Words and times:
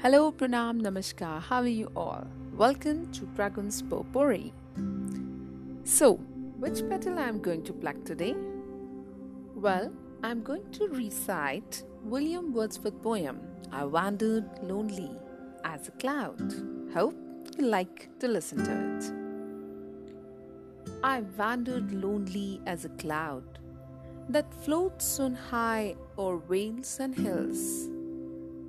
Hello, 0.00 0.30
Pranam, 0.30 0.80
Namaskar. 0.80 1.42
How 1.42 1.56
are 1.56 1.66
you 1.66 1.90
all? 1.96 2.24
Welcome 2.56 3.10
to 3.10 3.26
Dragon's 3.34 3.82
Potpourri. 3.82 4.52
So, 5.82 6.18
which 6.56 6.88
petal 6.88 7.18
I 7.18 7.22
am 7.22 7.40
going 7.40 7.64
to 7.64 7.72
pluck 7.72 8.04
today? 8.04 8.36
Well, 9.56 9.92
I 10.22 10.30
am 10.30 10.44
going 10.44 10.70
to 10.70 10.86
recite 10.86 11.82
William 12.04 12.54
Wordsworth 12.54 13.02
poem 13.02 13.40
I 13.72 13.86
Wandered 13.86 14.48
Lonely 14.62 15.10
as 15.64 15.88
a 15.88 15.90
Cloud. 15.90 16.54
Hope 16.94 17.16
you 17.58 17.66
like 17.66 18.08
to 18.20 18.28
listen 18.28 18.62
to 18.66 18.70
it. 18.70 19.12
I 21.02 21.22
wandered 21.36 21.90
lonely 21.90 22.60
as 22.66 22.84
a 22.84 22.90
cloud 22.90 23.58
that 24.28 24.54
floats 24.62 25.18
on 25.18 25.34
high 25.34 25.96
o'er 26.16 26.38
vales 26.38 27.00
and 27.00 27.16
hills 27.16 27.88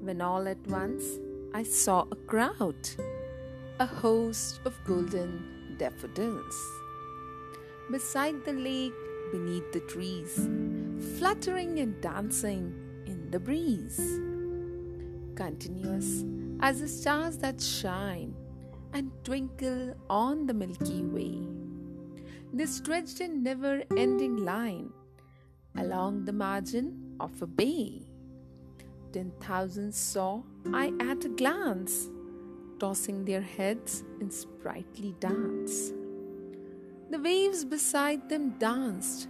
when 0.01 0.21
all 0.21 0.47
at 0.47 0.65
once 0.67 1.19
I 1.51 1.63
saw 1.63 2.05
a 2.11 2.15
crowd, 2.15 2.89
a 3.79 3.85
host 3.85 4.59
of 4.65 4.79
golden 4.85 5.75
daffodils. 5.79 6.55
Beside 7.89 8.45
the 8.45 8.53
lake, 8.53 8.93
beneath 9.31 9.71
the 9.71 9.79
trees, 9.81 10.47
fluttering 11.17 11.79
and 11.79 11.99
dancing 12.01 12.71
in 13.07 13.31
the 13.31 13.39
breeze. 13.39 13.99
Continuous 15.35 16.23
as 16.61 16.81
the 16.81 16.87
stars 16.87 17.37
that 17.39 17.59
shine 17.59 18.35
and 18.93 19.11
twinkle 19.23 19.95
on 20.07 20.45
the 20.45 20.53
Milky 20.53 21.01
Way. 21.01 21.41
They 22.53 22.67
stretched 22.67 23.21
in 23.21 23.41
never 23.41 23.83
ending 23.97 24.37
line 24.37 24.91
along 25.75 26.25
the 26.25 26.33
margin 26.33 27.15
of 27.19 27.41
a 27.41 27.47
bay. 27.47 28.08
Ten 29.11 29.31
thousand 29.39 29.93
saw 29.93 30.43
I 30.71 30.93
at 30.99 31.25
a 31.25 31.29
glance, 31.29 32.09
tossing 32.79 33.25
their 33.25 33.41
heads 33.41 34.03
in 34.21 34.29
sprightly 34.29 35.15
dance. 35.19 35.91
The 37.09 37.19
waves 37.19 37.65
beside 37.65 38.29
them 38.29 38.51
danced, 38.59 39.27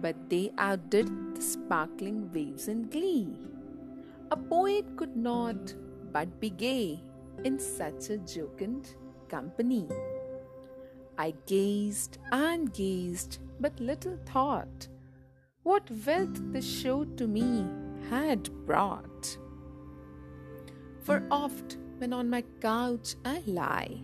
but 0.00 0.30
they 0.30 0.52
outdid 0.56 1.08
the 1.34 1.42
sparkling 1.42 2.30
waves 2.32 2.68
in 2.68 2.88
glee. 2.88 3.36
A 4.30 4.36
poet 4.36 4.96
could 4.96 5.16
not 5.16 5.74
but 6.12 6.38
be 6.38 6.50
gay 6.50 7.02
in 7.42 7.58
such 7.58 8.10
a 8.10 8.18
jocund 8.18 8.94
company. 9.28 9.88
I 11.16 11.34
gazed 11.46 12.18
and 12.30 12.72
gazed, 12.72 13.38
but 13.58 13.80
little 13.80 14.18
thought 14.26 14.86
what 15.64 15.90
wealth 16.06 16.52
the 16.52 16.62
show 16.62 17.04
to 17.04 17.26
me 17.26 17.66
had 18.10 18.50
brought. 18.66 19.36
For 21.02 21.26
oft, 21.30 21.78
when 21.98 22.12
on 22.12 22.30
my 22.30 22.42
couch 22.60 23.16
I 23.24 23.42
lie, 23.46 24.00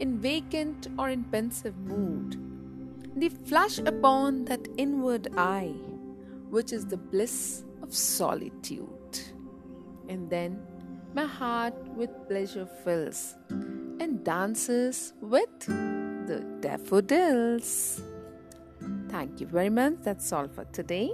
in 0.00 0.18
vacant 0.18 0.88
or 0.98 1.08
in 1.08 1.24
pensive 1.24 1.76
mood, 1.78 2.36
they 3.16 3.30
flash 3.30 3.78
upon 3.78 4.44
that 4.44 4.68
inward 4.76 5.28
eye, 5.36 5.74
which 6.50 6.72
is 6.72 6.86
the 6.86 6.98
bliss 6.98 7.64
of 7.82 7.94
solitude. 7.94 9.18
And 10.08 10.28
then 10.28 10.60
my 11.14 11.24
heart 11.24 11.74
with 11.96 12.10
pleasure 12.28 12.66
fills 12.84 13.34
and 13.48 14.22
dances 14.22 15.14
with 15.22 15.58
the 15.60 16.44
daffodils. 16.60 18.02
Thank 19.08 19.40
you 19.40 19.46
very 19.46 19.70
much. 19.70 19.94
That's 20.02 20.30
all 20.32 20.48
for 20.48 20.64
today. 20.66 21.12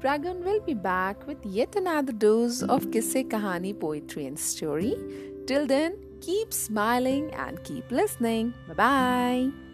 Dragon 0.00 0.44
will 0.44 0.60
be 0.60 0.74
back 0.74 1.26
with 1.26 1.44
yet 1.44 1.74
another 1.74 2.12
dose 2.12 2.62
of 2.62 2.90
Kisse 2.92 3.26
Kahani 3.28 3.78
poetry 3.78 4.26
and 4.26 4.38
story. 4.38 4.94
Till 5.46 5.66
then, 5.66 5.98
keep 6.20 6.52
smiling 6.52 7.34
and 7.34 7.62
keep 7.64 7.90
listening. 7.90 8.54
Bye 8.68 8.74
bye. 8.74 9.67